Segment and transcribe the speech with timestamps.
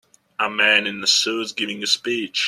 [0.39, 2.39] a man in a suit giving a speech.